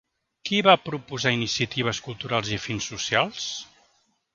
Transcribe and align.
Qui 0.49 0.61
va 0.67 0.73
proposar 0.85 1.35
iniciatives 1.37 2.03
culturals 2.09 2.53
i 2.59 2.61
fins 2.67 2.93
socials? 2.95 3.51